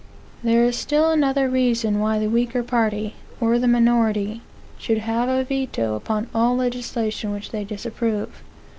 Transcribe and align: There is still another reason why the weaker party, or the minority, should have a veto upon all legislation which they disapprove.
There 0.43 0.63
is 0.65 0.75
still 0.77 1.11
another 1.11 1.47
reason 1.47 1.99
why 1.99 2.17
the 2.17 2.27
weaker 2.27 2.63
party, 2.63 3.13
or 3.39 3.59
the 3.59 3.67
minority, 3.67 4.41
should 4.79 4.97
have 4.97 5.29
a 5.29 5.43
veto 5.43 5.93
upon 5.93 6.25
all 6.33 6.55
legislation 6.55 7.31
which 7.31 7.51
they 7.51 7.63
disapprove. 7.63 8.41